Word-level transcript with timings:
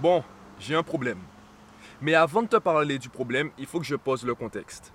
Bon, 0.00 0.24
j'ai 0.58 0.74
un 0.74 0.82
problème. 0.82 1.18
Mais 2.00 2.14
avant 2.14 2.40
de 2.40 2.48
te 2.48 2.56
parler 2.56 2.98
du 2.98 3.10
problème, 3.10 3.50
il 3.58 3.66
faut 3.66 3.78
que 3.78 3.84
je 3.84 3.96
pose 3.96 4.24
le 4.24 4.34
contexte. 4.34 4.94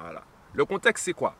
Voilà. 0.00 0.22
Le 0.54 0.64
contexte, 0.64 1.06
c'est 1.06 1.12
quoi? 1.12 1.34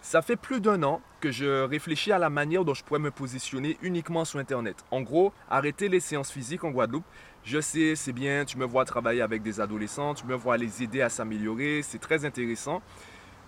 Ça 0.00 0.22
fait 0.22 0.36
plus 0.36 0.62
d'un 0.62 0.82
an 0.82 1.02
que 1.20 1.30
je 1.30 1.64
réfléchis 1.64 2.12
à 2.12 2.18
la 2.18 2.30
manière 2.30 2.64
dont 2.64 2.72
je 2.72 2.82
pourrais 2.82 2.98
me 2.98 3.10
positionner 3.10 3.76
uniquement 3.82 4.24
sur 4.24 4.38
Internet. 4.38 4.82
En 4.90 5.02
gros, 5.02 5.34
arrêter 5.50 5.90
les 5.90 6.00
séances 6.00 6.30
physiques 6.30 6.64
en 6.64 6.70
Guadeloupe. 6.70 7.04
Je 7.44 7.60
sais, 7.60 7.94
c'est 7.94 8.14
bien, 8.14 8.46
tu 8.46 8.56
me 8.56 8.64
vois 8.64 8.86
travailler 8.86 9.20
avec 9.20 9.42
des 9.42 9.60
adolescents, 9.60 10.14
tu 10.14 10.24
me 10.24 10.34
vois 10.34 10.56
les 10.56 10.82
aider 10.82 11.02
à 11.02 11.10
s'améliorer, 11.10 11.82
c'est 11.82 11.98
très 11.98 12.24
intéressant. 12.24 12.80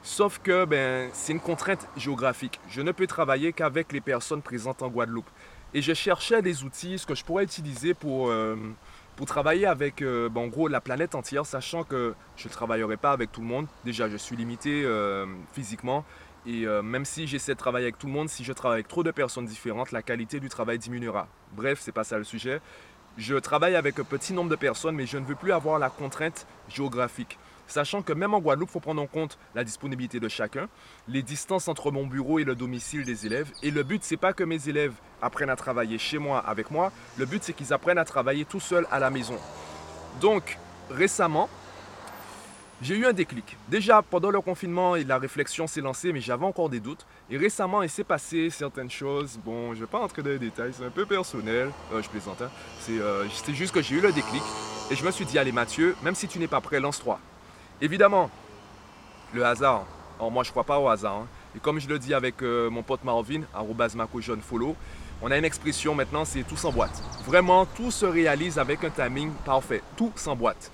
Sauf 0.03 0.39
que 0.39 0.67
ben, 0.67 1.09
c'est 1.15 1.33
une 1.33 1.41
contrainte 1.41 1.89
géographique. 1.97 2.61
Je 2.69 2.83
ne 2.83 2.93
peux 2.93 3.07
travailler 3.07 3.55
qu'avec 3.55 3.91
les 3.91 4.03
personnes 4.03 4.43
présentes 4.43 4.83
en 4.83 4.89
Guadeloupe. 4.89 5.31
Et 5.75 5.81
je 5.81 5.95
cherchais 5.95 6.43
des 6.43 6.65
outils, 6.65 6.99
ce 6.99 7.07
que 7.07 7.15
je 7.15 7.25
pourrais 7.25 7.45
utiliser 7.45 7.95
pour, 7.95 8.29
euh, 8.29 8.57
pour 9.17 9.27
travailler 9.27 9.67
avec 9.67 10.03
euh, 10.03 10.29
ben, 10.29 10.43
en 10.43 10.47
gros 10.49 10.69
la 10.69 10.83
planète 10.83 11.15
entière, 11.15 11.47
sachant 11.47 11.83
que 11.83 12.15
je 12.37 12.49
ne 12.49 12.53
travaillerai 12.53 12.99
pas 12.99 13.13
avec 13.13 13.33
tout 13.33 13.41
le 13.41 13.47
monde. 13.47 13.67
Déjà, 13.85 14.09
je 14.09 14.17
suis 14.17 14.37
limité 14.37 14.83
euh, 14.85 15.27
physiquement. 15.53 16.05
Et 16.45 16.67
même 16.67 17.05
si 17.05 17.29
j'essaie 17.29 17.53
de 17.53 17.59
travailler 17.59 17.85
avec 17.85 17.99
tout 17.99 18.09
le 18.09 18.13
monde, 18.13 18.29
si 18.29 18.43
je 18.43 18.53
travaille 18.53 18.79
avec 18.79 18.89
trop 18.89 19.05
de 19.05 19.13
personnes 19.13 19.47
différentes, 19.47 19.93
la 19.93 20.03
qualité 20.03 20.41
du 20.41 20.49
travail 20.49 20.77
diminuera. 20.77 21.29
Bref, 21.53 21.79
c'est 21.81 21.93
pas 21.93 22.03
ça 22.03 22.19
le 22.19 22.25
sujet. 22.25 22.61
Je 23.17 23.37
travaille 23.37 23.77
avec 23.77 24.01
un 24.01 24.03
petit 24.03 24.33
nombre 24.33 24.51
de 24.51 24.57
personnes, 24.57 24.97
mais 24.97 25.07
je 25.07 25.19
ne 25.19 25.25
veux 25.25 25.37
plus 25.37 25.53
avoir 25.53 25.79
la 25.79 25.89
contrainte 25.89 26.49
géographique 26.69 27.39
sachant 27.73 28.03
que 28.03 28.13
même 28.13 28.35
en 28.35 28.41
Guadeloupe, 28.41 28.69
il 28.69 28.73
faut 28.73 28.81
prendre 28.81 29.03
en 29.03 29.07
compte 29.07 29.39
la 29.55 29.65
disponibilité 29.65 30.21
de 30.21 30.29
chacun, 30.29 30.69
les 31.09 31.23
distances 31.23 31.69
entre 31.69 31.91
mon 31.91 32.07
bureau 32.07 32.39
et 32.39 32.45
le 32.45 32.55
domicile 32.55 33.05
des 33.05 33.27
élèves. 33.27 33.51
Et 33.63 33.71
le 33.71 33.83
but, 33.83 34.05
c'est 34.05 34.17
pas 34.17 34.33
que 34.33 34.45
mes 34.45 34.69
élèves 34.69 34.95
apprennent 35.21 35.51
à 35.51 35.57
travailler 35.57 35.99
chez 35.99 36.19
moi 36.19 36.39
avec 36.41 36.71
moi, 36.71 36.93
le 37.17 37.27
but, 37.27 37.43
c'est 37.43 37.53
qu'ils 37.53 37.73
apprennent 37.73 37.99
à 37.99 38.05
travailler 38.05 38.45
tout 38.45 38.61
seuls 38.61 38.87
à 38.91 38.99
la 38.99 39.11
maison. 39.11 39.37
Donc, 40.21 40.59
récemment, 40.91 41.49
j'ai 42.83 42.97
eu 42.97 43.07
un 43.07 43.13
déclic. 43.13 43.57
Déjà, 43.69 44.03
pendant 44.03 44.31
le 44.31 44.41
confinement, 44.41 44.97
la 44.97 45.19
réflexion 45.19 45.69
s'est 45.69 45.81
lancée, 45.81 46.13
mais 46.13 46.21
j'avais 46.21 46.45
encore 46.45 46.69
des 46.69 46.81
doutes. 46.81 47.07
Et 47.31 47.37
récemment, 47.37 47.83
il 47.83 47.89
s'est 47.89 48.05
passé 48.05 48.51
certaines 48.51 48.91
choses. 48.91 49.39
Bon, 49.45 49.73
je 49.73 49.81
ne 49.81 49.85
vais 49.85 49.91
pas 49.91 50.01
entrer 50.01 50.23
dans 50.23 50.31
les 50.31 50.39
détails, 50.39 50.73
c'est 50.77 50.85
un 50.85 50.91
peu 50.91 51.07
personnel. 51.07 51.71
Euh, 51.93 52.03
je 52.03 52.09
plaisante. 52.09 52.43
Hein. 52.43 52.51
Euh, 52.91 53.25
c'est 53.45 53.55
juste 53.55 53.73
que 53.73 53.81
j'ai 53.81 53.95
eu 53.95 54.01
le 54.01 54.13
déclic. 54.13 54.43
Et 54.91 54.97
je 54.97 55.05
me 55.05 55.11
suis 55.13 55.25
dit, 55.25 55.39
allez 55.39 55.53
Mathieu, 55.53 55.95
même 56.03 56.17
si 56.17 56.27
tu 56.27 56.41
n'es 56.41 56.49
pas 56.49 56.61
prêt, 56.61 56.81
lance-toi. 56.81 57.21
Évidemment, 57.83 58.31
le 59.35 59.45
hasard. 59.45 59.87
Alors 60.17 60.31
moi, 60.31 60.45
je 60.45 60.51
ne 60.51 60.53
crois 60.53 60.63
pas 60.63 60.79
au 60.79 60.87
hasard. 60.89 61.17
Hein. 61.17 61.27
Et 61.57 61.59
comme 61.59 61.81
je 61.81 61.89
le 61.89 61.99
dis 61.99 62.15
avec 62.15 62.41
euh, 62.41 62.71
mon 62.71 62.85
pote 62.85 63.03
Marvin, 63.03 63.43
follow, 64.41 64.77
on 65.21 65.33
a 65.33 65.37
une 65.37 65.45
expression 65.45 65.93
maintenant, 65.93 66.25
c'est 66.25 66.45
tout 66.45 66.57
boîte. 66.71 67.03
Vraiment, 67.27 67.67
tout 67.67 67.91
se 67.91 68.07
réalise 68.07 68.57
avec 68.61 68.85
un 68.85 68.91
timing 68.91 69.33
parfait. 69.45 69.83
Tout 69.97 70.13
boîte. 70.37 70.71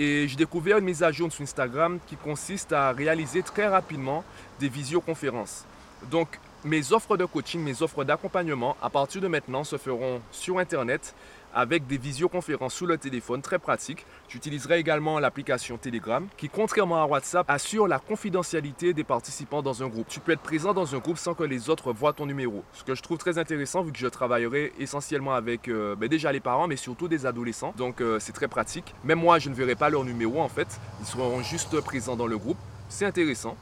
Et 0.00 0.26
j'ai 0.26 0.34
découvert 0.34 0.78
une 0.78 0.84
mise 0.84 1.04
à 1.04 1.12
jour 1.12 1.30
sur 1.30 1.44
Instagram 1.44 2.00
qui 2.08 2.16
consiste 2.16 2.72
à 2.72 2.90
réaliser 2.90 3.44
très 3.44 3.68
rapidement 3.68 4.24
des 4.58 4.68
visioconférences. 4.68 5.64
Donc, 6.10 6.40
mes 6.64 6.92
offres 6.92 7.16
de 7.16 7.24
coaching, 7.24 7.62
mes 7.62 7.82
offres 7.82 8.02
d'accompagnement, 8.02 8.76
à 8.82 8.90
partir 8.90 9.20
de 9.20 9.28
maintenant, 9.28 9.62
se 9.62 9.76
feront 9.76 10.20
sur 10.32 10.58
Internet 10.58 11.14
avec 11.54 11.86
des 11.86 11.98
visioconférences 11.98 12.74
sous 12.74 12.86
le 12.86 12.98
téléphone, 12.98 13.42
très 13.42 13.58
pratique. 13.58 14.06
J'utiliserai 14.28 14.78
également 14.78 15.18
l'application 15.18 15.76
Telegram 15.76 16.26
qui, 16.36 16.48
contrairement 16.48 17.02
à 17.02 17.06
WhatsApp, 17.06 17.44
assure 17.48 17.88
la 17.88 17.98
confidentialité 17.98 18.92
des 18.92 19.04
participants 19.04 19.62
dans 19.62 19.82
un 19.82 19.88
groupe. 19.88 20.08
Tu 20.08 20.20
peux 20.20 20.32
être 20.32 20.40
présent 20.40 20.74
dans 20.74 20.94
un 20.94 20.98
groupe 20.98 21.18
sans 21.18 21.34
que 21.34 21.44
les 21.44 21.70
autres 21.70 21.92
voient 21.92 22.12
ton 22.12 22.26
numéro. 22.26 22.64
Ce 22.72 22.84
que 22.84 22.94
je 22.94 23.02
trouve 23.02 23.18
très 23.18 23.38
intéressant 23.38 23.82
vu 23.82 23.92
que 23.92 23.98
je 23.98 24.06
travaillerai 24.06 24.72
essentiellement 24.78 25.34
avec 25.34 25.68
euh, 25.68 25.96
ben 25.96 26.08
déjà 26.08 26.32
les 26.32 26.40
parents, 26.40 26.66
mais 26.68 26.76
surtout 26.76 27.08
des 27.08 27.26
adolescents. 27.26 27.74
Donc 27.76 28.00
euh, 28.00 28.18
c'est 28.18 28.32
très 28.32 28.48
pratique. 28.48 28.94
Même 29.04 29.20
moi, 29.20 29.38
je 29.38 29.48
ne 29.48 29.54
verrai 29.54 29.74
pas 29.74 29.90
leur 29.90 30.04
numéro 30.04 30.40
en 30.40 30.48
fait. 30.48 30.80
Ils 31.00 31.06
seront 31.06 31.42
juste 31.42 31.80
présents 31.80 32.16
dans 32.16 32.26
le 32.26 32.38
groupe. 32.38 32.58
C'est 32.88 33.04
intéressant. 33.04 33.56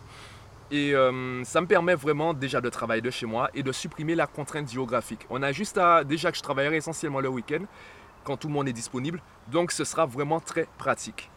Et 0.70 0.94
euh, 0.94 1.44
ça 1.44 1.60
me 1.60 1.66
permet 1.66 1.94
vraiment 1.94 2.34
déjà 2.34 2.60
de 2.60 2.68
travailler 2.68 3.02
de 3.02 3.10
chez 3.10 3.26
moi 3.26 3.50
et 3.54 3.62
de 3.62 3.70
supprimer 3.70 4.14
la 4.14 4.26
contrainte 4.26 4.70
géographique. 4.70 5.26
On 5.30 5.42
a 5.42 5.52
juste 5.52 5.78
à, 5.78 6.02
déjà 6.02 6.30
que 6.30 6.36
je 6.36 6.42
travaillerai 6.42 6.76
essentiellement 6.76 7.20
le 7.20 7.28
week-end, 7.28 7.64
quand 8.24 8.36
tout 8.36 8.48
le 8.48 8.54
monde 8.54 8.68
est 8.68 8.72
disponible. 8.72 9.22
Donc 9.48 9.70
ce 9.70 9.84
sera 9.84 10.06
vraiment 10.06 10.40
très 10.40 10.66
pratique. 10.78 11.30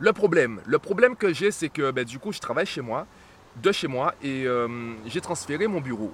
Le 0.00 0.12
problème, 0.12 0.60
le 0.66 0.78
problème 0.80 1.14
que 1.14 1.32
j'ai, 1.32 1.52
c'est 1.52 1.68
que 1.68 1.92
ben, 1.92 2.04
du 2.04 2.18
coup, 2.18 2.32
je 2.32 2.40
travaille 2.40 2.66
chez 2.66 2.80
moi, 2.80 3.06
de 3.62 3.70
chez 3.70 3.86
moi, 3.86 4.14
et 4.20 4.44
euh, 4.46 4.94
j'ai 5.06 5.20
transféré 5.20 5.68
mon 5.68 5.80
bureau. 5.80 6.12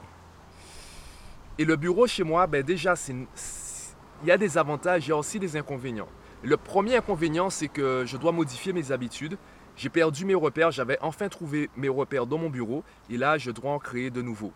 Et 1.59 1.64
le 1.64 1.76
bureau 1.76 2.06
chez 2.06 2.22
moi, 2.22 2.47
ben, 2.47 2.62
déjà, 2.62 2.94
il 3.09 4.28
y 4.28 4.30
a 4.30 4.36
des 4.36 4.59
avantages, 4.59 5.06
il 5.06 5.10
y 5.10 5.12
a 5.12 5.16
aussi 5.16 5.38
des 5.38 5.56
inconvénients. 5.56 6.09
Le 6.42 6.59
premier 6.59 6.97
inconvénient, 6.97 7.48
c'est 7.48 7.69
que 7.69 8.04
je 8.06 8.19
dois 8.19 8.32
modifier 8.32 8.75
mes 8.75 8.92
habitudes 8.92 9.38
j'ai 9.80 9.88
perdu 9.88 10.26
mes 10.26 10.34
repères, 10.34 10.70
j'avais 10.70 10.98
enfin 11.00 11.30
trouvé 11.30 11.70
mes 11.74 11.88
repères 11.88 12.26
dans 12.26 12.36
mon 12.36 12.50
bureau 12.50 12.84
et 13.08 13.16
là, 13.16 13.38
je 13.38 13.50
dois 13.50 13.70
en 13.70 13.78
créer 13.78 14.10
de 14.10 14.20
nouveaux. 14.20 14.52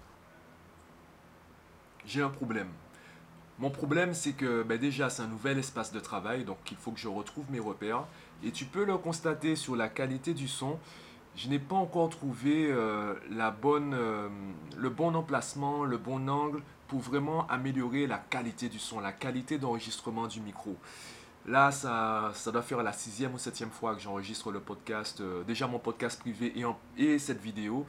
J'ai 2.04 2.20
un 2.20 2.28
problème. 2.28 2.68
Mon 3.58 3.70
problème, 3.70 4.12
c'est 4.12 4.34
que 4.34 4.62
ben 4.62 4.76
déjà, 4.78 5.08
c'est 5.08 5.22
un 5.22 5.26
nouvel 5.26 5.58
espace 5.58 5.92
de 5.92 6.00
travail, 6.00 6.44
donc 6.44 6.58
il 6.70 6.76
faut 6.76 6.90
que 6.90 7.00
je 7.00 7.08
retrouve 7.08 7.50
mes 7.50 7.58
repères. 7.58 8.04
Et 8.42 8.50
tu 8.50 8.66
peux 8.66 8.84
le 8.84 8.98
constater 8.98 9.56
sur 9.56 9.76
la 9.76 9.88
qualité 9.88 10.34
du 10.34 10.46
son. 10.46 10.78
Je 11.36 11.48
n'ai 11.48 11.58
pas 11.58 11.76
encore 11.76 12.10
trouvé 12.10 12.70
euh, 12.70 13.14
euh, 13.32 14.28
le 14.76 14.90
bon 14.90 15.14
emplacement, 15.14 15.84
le 15.84 15.96
bon 15.96 16.28
angle 16.28 16.60
pour 16.86 17.00
vraiment 17.00 17.46
améliorer 17.46 18.06
la 18.06 18.18
qualité 18.18 18.68
du 18.68 18.78
son, 18.78 19.00
la 19.00 19.12
qualité 19.12 19.56
d'enregistrement 19.56 20.26
du 20.26 20.42
micro. 20.42 20.76
Là, 21.46 21.70
ça, 21.70 22.30
ça 22.34 22.50
doit 22.50 22.62
faire 22.62 22.82
la 22.82 22.92
sixième 22.92 23.34
ou 23.34 23.38
septième 23.38 23.70
fois 23.70 23.94
que 23.94 24.00
j'enregistre 24.00 24.50
le 24.50 24.60
podcast. 24.60 25.20
Euh, 25.20 25.44
déjà 25.44 25.66
mon 25.66 25.78
podcast 25.78 26.18
privé 26.18 26.54
et, 26.56 26.64
et 27.02 27.18
cette 27.18 27.40
vidéo, 27.40 27.84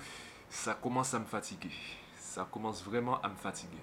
ça 0.49 0.73
commence 0.73 1.13
à 1.13 1.19
me 1.19 1.25
fatiguer. 1.25 1.71
Ça 2.19 2.45
commence 2.51 2.83
vraiment 2.83 3.21
à 3.21 3.29
me 3.29 3.35
fatiguer. 3.35 3.77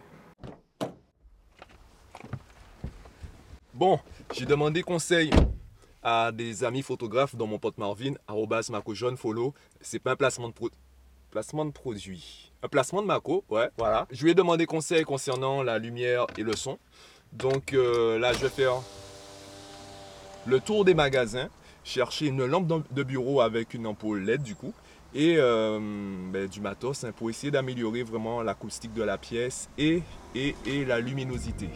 Bon, 3.73 3.99
j'ai 4.35 4.45
demandé 4.45 4.83
conseil 4.83 5.31
à 6.03 6.33
des 6.33 6.65
amis 6.65 6.83
photographes 6.83 7.35
dans 7.35 7.47
mon 7.47 7.59
pote 7.59 7.79
Marvin, 7.79 8.13
arrobas 8.29 8.71
Jaune, 8.89 9.17
follow. 9.17 9.55
C'est 9.81 10.01
pas 10.01 10.13
un 10.13 10.17
placement 10.17 10.51
de, 10.51 10.55
placement 11.31 11.65
de 11.65 11.71
produit. 11.71 12.53
Un 12.63 12.69
placement 12.69 13.01
de 13.01 13.07
Mako, 13.07 13.43
ouais, 13.49 13.71
voilà. 13.79 14.07
Je 14.11 14.23
lui 14.23 14.33
ai 14.33 14.35
demandé 14.35 14.67
conseil 14.67 15.05
concernant 15.05 15.63
la 15.63 15.79
lumière 15.79 16.27
et 16.37 16.43
le 16.43 16.55
son. 16.55 16.79
Donc 17.33 17.73
euh, 17.73 18.19
là, 18.19 18.35
je 18.35 18.41
vais 18.41 18.51
faire 18.51 18.75
le 20.47 20.61
tour 20.61 20.85
des 20.85 20.95
magasins, 20.95 21.49
chercher 21.85 22.27
une 22.27 22.45
lampe 22.45 22.85
de 22.93 23.03
bureau 23.03 23.41
avec 23.41 23.75
une 23.75 23.87
ampoule 23.87 24.23
LED 24.23 24.43
du 24.43 24.55
coup, 24.55 24.73
et 25.15 25.37
euh, 25.39 25.79
ben, 26.33 26.49
du 26.49 26.61
matos 26.61 27.05
hein, 27.05 27.13
pour 27.15 27.29
essayer 27.31 27.51
d'améliorer 27.51 28.03
vraiment 28.03 28.43
l'acoustique 28.43 28.95
de 28.95 29.03
la 29.03 29.19
pièce 29.19 29.69
et, 29.77 30.03
et, 30.35 30.55
et 30.67 30.85
la 30.85 31.01
luminosité. 31.01 31.69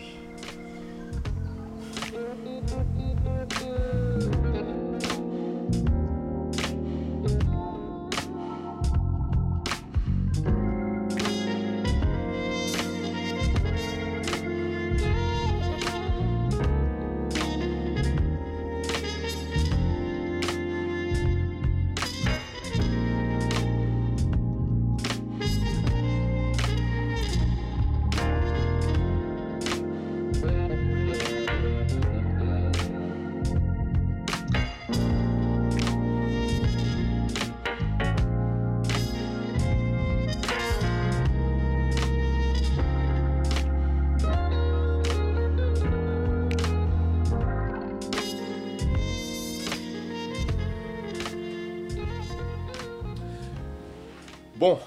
Bon, 54.57 54.79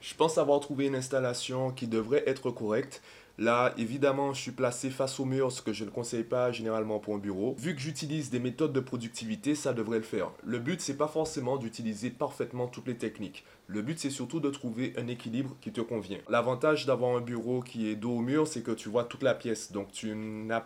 je 0.00 0.14
pense 0.14 0.38
avoir 0.38 0.60
trouvé 0.60 0.86
une 0.86 0.94
installation 0.94 1.72
qui 1.72 1.88
devrait 1.88 2.22
être 2.28 2.52
correcte. 2.52 3.02
Là, 3.36 3.74
évidemment, 3.76 4.32
je 4.32 4.40
suis 4.40 4.52
placé 4.52 4.90
face 4.90 5.18
au 5.18 5.24
mur, 5.24 5.50
ce 5.50 5.60
que 5.60 5.72
je 5.72 5.84
ne 5.84 5.90
conseille 5.90 6.22
pas 6.22 6.52
généralement 6.52 7.00
pour 7.00 7.16
un 7.16 7.18
bureau. 7.18 7.56
Vu 7.58 7.74
que 7.74 7.80
j'utilise 7.80 8.30
des 8.30 8.38
méthodes 8.38 8.72
de 8.72 8.78
productivité, 8.78 9.56
ça 9.56 9.72
devrait 9.72 9.98
le 9.98 10.04
faire. 10.04 10.30
Le 10.44 10.60
but, 10.60 10.80
c'est 10.80 10.96
pas 10.96 11.08
forcément 11.08 11.56
d'utiliser 11.56 12.10
parfaitement 12.10 12.68
toutes 12.68 12.86
les 12.86 12.96
techniques. 12.96 13.44
Le 13.66 13.82
but, 13.82 13.98
c'est 13.98 14.10
surtout 14.10 14.38
de 14.38 14.50
trouver 14.50 14.92
un 14.96 15.08
équilibre 15.08 15.56
qui 15.60 15.72
te 15.72 15.80
convient. 15.80 16.18
L'avantage 16.28 16.86
d'avoir 16.86 17.16
un 17.16 17.20
bureau 17.20 17.60
qui 17.60 17.88
est 17.88 17.96
dos 17.96 18.18
au 18.18 18.20
mur, 18.20 18.46
c'est 18.46 18.62
que 18.62 18.70
tu 18.70 18.88
vois 18.88 19.02
toute 19.02 19.24
la 19.24 19.34
pièce. 19.34 19.72
Donc, 19.72 19.90
tu 19.90 20.14
n'as 20.14 20.64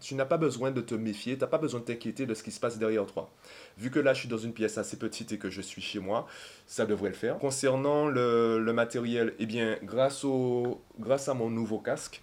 tu 0.00 0.14
n'as 0.14 0.24
pas 0.24 0.36
besoin 0.36 0.70
de 0.70 0.80
te 0.80 0.94
méfier, 0.94 1.34
tu 1.34 1.40
n'as 1.40 1.46
pas 1.46 1.58
besoin 1.58 1.80
de 1.80 1.84
t'inquiéter 1.84 2.26
de 2.26 2.34
ce 2.34 2.42
qui 2.42 2.50
se 2.50 2.60
passe 2.60 2.78
derrière 2.78 3.06
toi. 3.06 3.30
Vu 3.78 3.90
que 3.90 3.98
là, 3.98 4.14
je 4.14 4.20
suis 4.20 4.28
dans 4.28 4.38
une 4.38 4.52
pièce 4.52 4.78
assez 4.78 4.98
petite 4.98 5.32
et 5.32 5.38
que 5.38 5.50
je 5.50 5.60
suis 5.60 5.82
chez 5.82 5.98
moi, 5.98 6.26
ça 6.66 6.86
devrait 6.86 7.10
le 7.10 7.14
faire. 7.14 7.38
Concernant 7.38 8.06
le, 8.06 8.58
le 8.58 8.72
matériel, 8.72 9.34
eh 9.38 9.46
bien, 9.46 9.76
grâce, 9.82 10.24
au, 10.24 10.80
grâce 10.98 11.28
à 11.28 11.34
mon 11.34 11.50
nouveau 11.50 11.78
casque, 11.78 12.22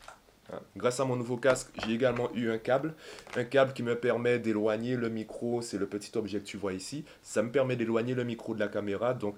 hein, 0.51 0.59
Grâce 0.75 0.99
à 0.99 1.05
mon 1.05 1.15
nouveau 1.15 1.37
casque, 1.37 1.69
j'ai 1.85 1.93
également 1.93 2.29
eu 2.33 2.49
un 2.49 2.57
câble. 2.57 2.93
Un 3.35 3.43
câble 3.43 3.73
qui 3.73 3.83
me 3.83 3.95
permet 3.95 4.39
d'éloigner 4.39 4.95
le 4.95 5.09
micro. 5.09 5.61
C'est 5.61 5.77
le 5.77 5.87
petit 5.87 6.17
objet 6.17 6.39
que 6.39 6.45
tu 6.45 6.57
vois 6.57 6.73
ici. 6.73 7.05
Ça 7.21 7.43
me 7.43 7.51
permet 7.51 7.75
d'éloigner 7.75 8.15
le 8.15 8.23
micro 8.23 8.53
de 8.53 8.59
la 8.59 8.67
caméra. 8.67 9.13
Donc, 9.13 9.35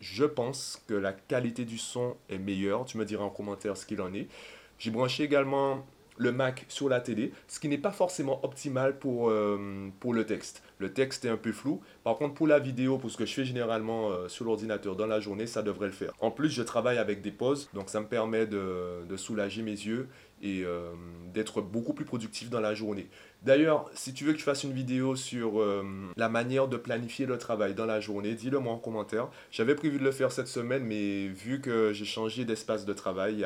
je 0.00 0.24
pense 0.24 0.82
que 0.86 0.94
la 0.94 1.12
qualité 1.12 1.64
du 1.64 1.78
son 1.78 2.16
est 2.28 2.38
meilleure. 2.38 2.84
Tu 2.84 2.98
me 2.98 3.04
diras 3.04 3.24
en 3.24 3.30
commentaire 3.30 3.76
ce 3.76 3.86
qu'il 3.86 4.00
en 4.00 4.12
est. 4.14 4.28
J'ai 4.78 4.90
branché 4.90 5.24
également 5.24 5.84
le 6.20 6.32
Mac 6.32 6.66
sur 6.68 6.88
la 6.88 7.00
télé, 7.00 7.32
ce 7.48 7.58
qui 7.58 7.68
n'est 7.68 7.78
pas 7.78 7.90
forcément 7.90 8.44
optimal 8.44 8.98
pour, 8.98 9.30
euh, 9.30 9.88
le 10.12 10.26
texte. 10.26 10.62
Le 10.80 10.92
texte 10.92 11.26
est 11.26 11.28
un 11.28 11.36
peu 11.36 11.52
flou. 11.52 11.82
Par 12.04 12.16
contre, 12.16 12.34
pour 12.34 12.46
la 12.46 12.58
vidéo, 12.58 12.96
pour 12.96 13.10
ce 13.10 13.18
que 13.18 13.26
je 13.26 13.34
fais 13.34 13.44
généralement 13.44 14.10
euh, 14.10 14.28
sur 14.28 14.46
l'ordinateur 14.46 14.96
dans 14.96 15.06
la 15.06 15.20
journée, 15.20 15.46
ça 15.46 15.62
devrait 15.62 15.86
le 15.86 15.92
faire. 15.92 16.12
En 16.20 16.30
plus, 16.30 16.48
je 16.48 16.62
travaille 16.62 16.96
avec 16.96 17.20
des 17.20 17.30
pauses, 17.30 17.68
donc 17.74 17.90
ça 17.90 18.00
me 18.00 18.06
permet 18.06 18.46
de, 18.46 19.04
soulager 19.16 19.62
mes 19.62 19.72
yeux 19.72 20.08
et 20.42 20.62
euh, 20.64 20.92
d'être 21.34 21.60
beaucoup 21.60 21.92
plus 21.92 22.06
productif 22.06 22.48
dans 22.48 22.60
la 22.60 22.72
journée. 22.74 23.10
D'ailleurs, 23.42 23.90
si 23.94 24.12
tu 24.12 24.24
veux 24.24 24.32
que 24.32 24.38
je 24.38 24.44
fasse 24.44 24.64
une 24.64 24.72
vidéo 24.72 25.16
sur 25.16 25.60
euh, 25.60 25.82
la 26.16 26.28
manière 26.28 26.68
de 26.68 26.76
planifier 26.76 27.24
le 27.24 27.38
travail 27.38 27.74
dans 27.74 27.86
la 27.86 27.98
journée, 27.98 28.34
dis-le 28.34 28.58
moi 28.58 28.74
en 28.74 28.78
commentaire. 28.78 29.28
J'avais 29.50 29.74
prévu 29.74 29.98
de 29.98 30.04
le 30.04 30.12
faire 30.12 30.30
cette 30.30 30.46
semaine, 30.46 30.84
mais 30.84 31.28
vu 31.28 31.60
que 31.60 31.92
j'ai 31.94 32.04
changé 32.04 32.44
d'espace 32.44 32.84
de 32.84 32.92
travail, 32.92 33.44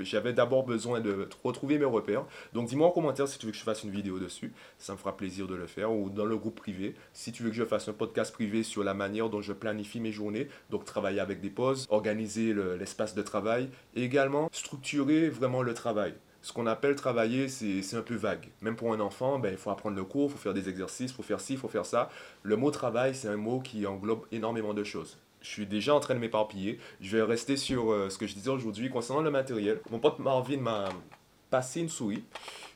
j'avais 0.00 0.32
d'abord 0.32 0.64
besoin 0.64 1.00
de 1.00 1.28
retrouver 1.44 1.78
mes 1.78 1.84
repères. 1.84 2.24
Donc 2.52 2.68
dis-moi 2.68 2.88
en 2.88 2.90
commentaire 2.90 3.28
si 3.28 3.38
tu 3.38 3.46
veux 3.46 3.52
que 3.52 3.58
je 3.58 3.62
fasse 3.62 3.84
une 3.84 3.90
vidéo 3.90 4.18
dessus. 4.18 4.52
Ça 4.78 4.92
me 4.92 4.98
fera 4.98 5.16
plaisir 5.16 5.46
de 5.46 5.54
le 5.54 5.66
faire. 5.66 5.90
Groupe 6.36 6.56
privé, 6.56 6.94
si 7.12 7.32
tu 7.32 7.42
veux 7.42 7.50
que 7.50 7.56
je 7.56 7.64
fasse 7.64 7.88
un 7.88 7.92
podcast 7.92 8.32
privé 8.32 8.62
sur 8.62 8.84
la 8.84 8.94
manière 8.94 9.28
dont 9.28 9.40
je 9.40 9.52
planifie 9.52 10.00
mes 10.00 10.12
journées. 10.12 10.48
Donc 10.70 10.84
travailler 10.84 11.20
avec 11.20 11.40
des 11.40 11.50
pauses, 11.50 11.86
organiser 11.90 12.54
l'espace 12.78 13.14
de 13.14 13.22
travail 13.22 13.68
et 13.94 14.02
également 14.02 14.48
structurer 14.52 15.28
vraiment 15.28 15.62
le 15.62 15.74
travail 15.74 16.14
ce 16.46 16.52
qu'on 16.52 16.68
appelle 16.68 16.94
travailler, 16.94 17.48
c'est 17.48 17.96
un 17.96 18.02
peu 18.02 18.14
vague. 18.14 18.46
Même 18.60 18.76
pour 18.76 18.92
un 18.92 19.00
enfant, 19.00 19.40
ben, 19.40 19.50
il 19.50 19.58
faut 19.58 19.70
apprendre 19.70 19.96
le 19.96 20.04
cours, 20.04 20.30
il 20.30 20.32
faut 20.32 20.38
faire 20.38 20.54
des 20.54 20.68
exercices, 20.68 21.10
il 21.10 21.14
faut 21.14 21.24
faire 21.24 21.40
ci, 21.40 21.54
il 21.54 21.58
faut 21.58 21.66
faire 21.66 21.84
ça. 21.84 22.08
Le 22.44 22.54
mot 22.54 22.70
travail, 22.70 23.16
c'est 23.16 23.26
un 23.26 23.36
mot 23.36 23.58
qui 23.58 23.84
englobe 23.84 24.24
énormément 24.30 24.72
de 24.72 24.84
choses. 24.84 25.18
Je 25.40 25.48
suis 25.48 25.66
déjà 25.66 25.92
en 25.92 25.98
train 25.98 26.14
de 26.14 26.20
m'éparpiller. 26.20 26.78
Je 27.00 27.16
vais 27.16 27.22
rester 27.24 27.56
sur 27.56 27.90
euh, 27.90 28.10
ce 28.10 28.18
que 28.18 28.28
je 28.28 28.34
disais 28.34 28.50
aujourd'hui 28.50 28.90
concernant 28.90 29.22
le 29.22 29.30
matériel. 29.32 29.80
Mon 29.90 29.98
pote 29.98 30.20
Marvin 30.20 30.58
m'a 30.58 30.88
passé 31.56 31.80
une 31.80 31.88
souris. 31.88 32.22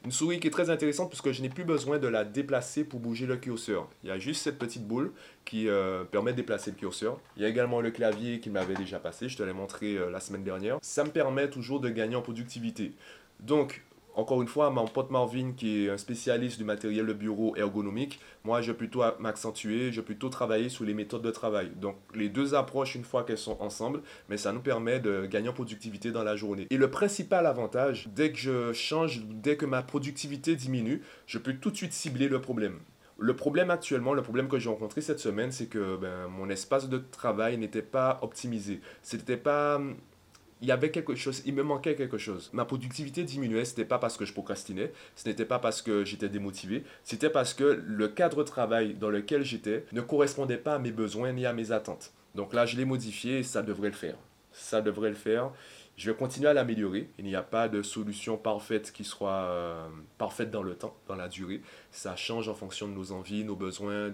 Une 0.06 0.10
souris 0.10 0.40
qui 0.40 0.46
est 0.46 0.50
très 0.50 0.70
intéressante 0.70 1.10
puisque 1.10 1.32
je 1.32 1.42
n'ai 1.42 1.50
plus 1.50 1.64
besoin 1.64 1.98
de 1.98 2.08
la 2.08 2.24
déplacer 2.24 2.82
pour 2.82 2.98
bouger 2.98 3.26
le 3.26 3.36
curseur. 3.36 3.86
Il 4.02 4.08
y 4.08 4.10
a 4.10 4.18
juste 4.18 4.42
cette 4.42 4.58
petite 4.58 4.86
boule 4.88 5.12
qui 5.44 5.68
euh, 5.68 6.04
permet 6.04 6.30
de 6.30 6.38
déplacer 6.38 6.70
le 6.70 6.78
curseur. 6.78 7.20
Il 7.36 7.42
y 7.42 7.44
a 7.44 7.48
également 7.50 7.82
le 7.82 7.90
clavier 7.90 8.40
qui 8.40 8.48
m'avait 8.48 8.74
déjà 8.74 8.98
passé, 8.98 9.28
je 9.28 9.36
te 9.36 9.42
l'ai 9.42 9.52
montré 9.52 9.98
euh, 9.98 10.10
la 10.10 10.18
semaine 10.18 10.44
dernière. 10.44 10.78
Ça 10.80 11.04
me 11.04 11.10
permet 11.10 11.50
toujours 11.50 11.78
de 11.80 11.90
gagner 11.90 12.16
en 12.16 12.22
productivité. 12.22 12.94
Donc, 13.40 13.84
encore 14.14 14.42
une 14.42 14.48
fois, 14.48 14.70
mon 14.70 14.86
pote 14.86 15.10
Marvin, 15.10 15.52
qui 15.56 15.84
est 15.84 15.90
un 15.90 15.96
spécialiste 15.96 16.58
du 16.58 16.64
matériel 16.64 17.06
de 17.06 17.12
bureau 17.12 17.54
ergonomique, 17.56 18.20
moi, 18.44 18.60
je 18.60 18.72
vais 18.72 18.76
plutôt 18.76 19.02
m'accentuer, 19.18 19.92
je 19.92 20.00
vais 20.00 20.04
plutôt 20.04 20.28
travailler 20.28 20.68
sur 20.68 20.84
les 20.84 20.94
méthodes 20.94 21.22
de 21.22 21.30
travail. 21.30 21.70
Donc, 21.76 21.96
les 22.14 22.28
deux 22.28 22.54
approches, 22.54 22.94
une 22.94 23.04
fois 23.04 23.24
qu'elles 23.24 23.38
sont 23.38 23.56
ensemble, 23.60 24.02
mais 24.28 24.36
ça 24.36 24.52
nous 24.52 24.60
permet 24.60 25.00
de 25.00 25.26
gagner 25.26 25.48
en 25.48 25.52
productivité 25.52 26.10
dans 26.10 26.24
la 26.24 26.36
journée. 26.36 26.66
Et 26.70 26.76
le 26.76 26.90
principal 26.90 27.46
avantage, 27.46 28.08
dès 28.14 28.32
que 28.32 28.38
je 28.38 28.72
change, 28.72 29.22
dès 29.26 29.56
que 29.56 29.66
ma 29.66 29.82
productivité 29.82 30.56
diminue, 30.56 31.02
je 31.26 31.38
peux 31.38 31.54
tout 31.54 31.70
de 31.70 31.76
suite 31.76 31.92
cibler 31.92 32.28
le 32.28 32.40
problème. 32.40 32.80
Le 33.22 33.36
problème 33.36 33.70
actuellement, 33.70 34.14
le 34.14 34.22
problème 34.22 34.48
que 34.48 34.58
j'ai 34.58 34.70
rencontré 34.70 35.02
cette 35.02 35.18
semaine, 35.18 35.52
c'est 35.52 35.66
que 35.66 35.96
ben, 35.96 36.26
mon 36.28 36.48
espace 36.48 36.88
de 36.88 36.96
travail 36.96 37.58
n'était 37.58 37.82
pas 37.82 38.18
optimisé. 38.22 38.80
C'était 39.02 39.36
pas 39.36 39.78
il 40.62 40.68
y 40.68 40.72
avait 40.72 40.90
quelque 40.90 41.14
chose, 41.14 41.42
il 41.46 41.54
me 41.54 41.62
manquait 41.62 41.94
quelque 41.94 42.18
chose. 42.18 42.50
Ma 42.52 42.64
productivité 42.64 43.24
diminuait, 43.24 43.64
ce 43.64 43.70
n'était 43.70 43.84
pas 43.84 43.98
parce 43.98 44.16
que 44.16 44.24
je 44.24 44.32
procrastinais, 44.32 44.92
ce 45.16 45.28
n'était 45.28 45.44
pas 45.44 45.58
parce 45.58 45.82
que 45.82 46.04
j'étais 46.04 46.28
démotivé, 46.28 46.84
c'était 47.02 47.30
parce 47.30 47.54
que 47.54 47.82
le 47.86 48.08
cadre 48.08 48.38
de 48.38 48.48
travail 48.48 48.94
dans 48.94 49.10
lequel 49.10 49.42
j'étais 49.42 49.84
ne 49.92 50.00
correspondait 50.00 50.58
pas 50.58 50.74
à 50.74 50.78
mes 50.78 50.92
besoins 50.92 51.32
ni 51.32 51.46
à 51.46 51.52
mes 51.52 51.72
attentes. 51.72 52.12
Donc 52.34 52.52
là, 52.52 52.66
je 52.66 52.76
l'ai 52.76 52.84
modifié 52.84 53.38
et 53.38 53.42
ça 53.42 53.62
devrait 53.62 53.88
le 53.88 53.94
faire. 53.94 54.16
Ça 54.52 54.82
devrait 54.82 55.10
le 55.10 55.16
faire. 55.16 55.50
Je 55.96 56.10
vais 56.10 56.16
continuer 56.16 56.48
à 56.48 56.54
l'améliorer. 56.54 57.10
Il 57.18 57.24
n'y 57.24 57.34
a 57.34 57.42
pas 57.42 57.68
de 57.68 57.82
solution 57.82 58.36
parfaite 58.36 58.92
qui 58.92 59.04
soit 59.04 59.30
euh, 59.30 59.86
parfaite 60.16 60.50
dans 60.50 60.62
le 60.62 60.74
temps, 60.74 60.96
dans 61.08 61.16
la 61.16 61.28
durée. 61.28 61.60
Ça 61.90 62.16
change 62.16 62.48
en 62.48 62.54
fonction 62.54 62.88
de 62.88 62.94
nos 62.94 63.12
envies, 63.12 63.44
nos 63.44 63.56
besoins, 63.56 64.12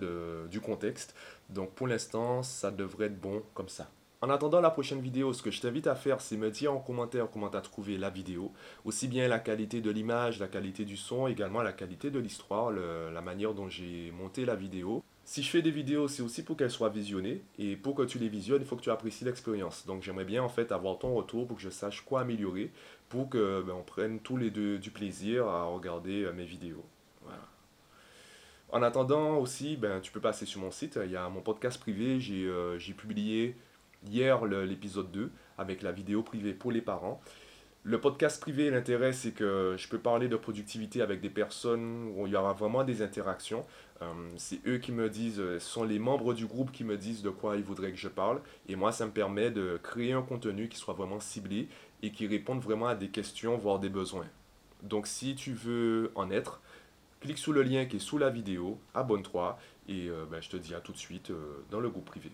du 0.51 0.61
contexte. 0.61 1.15
Donc 1.51 1.73
pour 1.75 1.87
l'instant, 1.87 2.43
ça 2.43 2.71
devrait 2.71 3.07
être 3.07 3.21
bon 3.21 3.43
comme 3.55 3.69
ça. 3.69 3.89
En 4.27 4.31
attendant 4.31 4.61
la 4.61 4.71
prochaine 4.71 5.01
vidéo, 5.01 5.33
ce 5.33 5.41
que 5.41 5.53
je 5.53 5.61
t'invite 5.61 5.87
à 5.87 5.95
faire, 5.95 6.21
c'est 6.21 6.37
me 6.37 6.51
dire 6.51 6.73
en 6.73 6.81
commentaire 6.81 7.29
comment 7.33 7.49
tu 7.49 7.57
as 7.57 7.61
trouvé 7.61 7.97
la 7.97 8.11
vidéo. 8.11 8.51
Aussi 8.85 9.07
bien 9.07 9.29
la 9.29 9.39
qualité 9.39 9.81
de 9.81 9.89
l'image, 9.89 10.41
la 10.41 10.49
qualité 10.49 10.85
du 10.85 10.97
son, 10.97 11.29
également 11.29 11.63
la 11.63 11.73
qualité 11.73 12.11
de 12.11 12.19
l'histoire, 12.19 12.73
la 12.73 13.21
manière 13.21 13.55
dont 13.55 13.69
j'ai 13.69 14.11
monté 14.11 14.45
la 14.45 14.57
vidéo. 14.57 15.05
Si 15.25 15.45
je 15.45 15.49
fais 15.49 15.63
des 15.63 15.71
vidéos, 15.71 16.09
c'est 16.09 16.25
aussi 16.25 16.43
pour 16.43 16.57
qu'elles 16.57 16.73
soient 16.73 16.89
visionnées. 16.89 17.45
Et 17.61 17.77
pour 17.77 17.95
que 17.95 18.03
tu 18.03 18.19
les 18.19 18.29
visionnes, 18.29 18.63
il 18.63 18.67
faut 18.67 18.75
que 18.75 18.83
tu 18.83 18.91
apprécies 18.91 19.25
l'expérience. 19.25 19.87
Donc 19.87 20.03
j'aimerais 20.03 20.25
bien 20.25 20.43
en 20.43 20.49
fait 20.49 20.73
avoir 20.73 20.99
ton 20.99 21.15
retour 21.15 21.47
pour 21.47 21.59
que 21.59 21.63
je 21.63 21.71
sache 21.71 22.01
quoi 22.01 22.23
améliorer, 22.23 22.73
pour 23.09 23.29
que 23.29 23.63
ben, 23.63 23.77
prenne 23.87 24.19
tous 24.19 24.37
les 24.37 24.51
deux 24.51 24.81
du 24.81 24.91
plaisir 24.91 25.47
à 25.47 25.67
regarder 25.67 26.25
euh, 26.25 26.33
mes 26.33 26.45
vidéos. 26.45 26.85
En 28.71 28.83
attendant 28.83 29.39
aussi, 29.39 29.77
ben, 29.77 30.01
tu 30.01 30.11
peux 30.11 30.21
passer 30.21 30.47
sur 30.47 30.61
mon 30.61 30.73
site. 30.73 30.99
Il 31.05 31.13
y 31.13 31.17
a 31.17 31.29
mon 31.29 31.43
podcast 31.43 31.79
privé. 31.79 32.19
J'ai 32.19 32.45
euh, 32.47 32.77
publié 32.97 33.55
hier 34.09 34.45
l'épisode 34.45 35.11
2 35.13 35.31
avec 35.59 35.83
la 35.83 35.93
vidéo 35.93 36.23
privée 36.23 36.53
pour 36.53 36.73
les 36.73 36.83
parents. 36.83 37.21
Le 37.89 38.01
podcast 38.01 38.41
privé, 38.41 38.69
l'intérêt, 38.69 39.13
c'est 39.13 39.31
que 39.31 39.77
je 39.79 39.87
peux 39.87 40.01
parler 40.01 40.27
de 40.27 40.35
productivité 40.35 41.03
avec 41.03 41.21
des 41.21 41.31
personnes 41.31 42.13
où 42.17 42.27
il 42.27 42.33
y 42.33 42.37
aura 42.37 42.53
vraiment 42.53 42.83
des 42.83 43.01
interactions. 43.01 43.65
Euh, 44.03 44.13
c'est 44.37 44.59
eux 44.67 44.79
qui 44.79 44.91
me 44.91 45.09
disent, 45.09 45.39
euh, 45.39 45.61
ce 45.61 45.69
sont 45.69 45.85
les 45.85 46.01
membres 46.01 46.35
du 46.35 46.47
groupe 46.47 46.73
qui 46.73 46.83
me 46.83 46.97
disent 46.97 47.23
de 47.23 47.31
quoi 47.31 47.55
ils 47.55 47.63
voudraient 47.63 47.93
que 47.93 47.97
je 47.97 48.09
parle. 48.09 48.41
Et 48.69 48.75
moi, 48.75 48.91
ça 48.91 49.07
me 49.07 49.13
permet 49.13 49.53
de 49.53 49.79
créer 49.81 50.13
un 50.13 50.23
contenu 50.23 50.69
qui 50.69 50.77
soit 50.79 50.95
vraiment 50.95 51.21
ciblé 51.21 51.69
et 52.03 52.11
qui 52.11 52.27
réponde 52.27 52.61
vraiment 52.61 52.89
à 52.89 52.97
des 52.97 53.07
questions, 53.07 53.57
voire 53.57 53.79
des 53.79 53.89
besoins. 53.89 54.27
Donc, 54.83 55.07
si 55.07 55.37
tu 55.37 55.53
veux 55.53 56.11
en 56.17 56.29
être, 56.33 56.61
clique 57.21 57.39
sous 57.39 57.53
le 57.53 57.63
lien 57.63 57.85
qui 57.85 57.97
est 57.97 58.01
sous 58.01 58.19
la 58.19 58.31
vidéo, 58.31 58.81
abonne-toi 58.95 59.61
et 59.89 60.09
euh, 60.09 60.25
ben, 60.29 60.43
je 60.43 60.51
te 60.51 60.57
dis 60.57 60.75
à 60.75 60.81
tout 60.81 60.91
de 60.91 60.99
suite 60.99 61.31
dans 61.71 61.79
le 61.79 61.89
groupe 61.89 62.07
privé. 62.07 62.33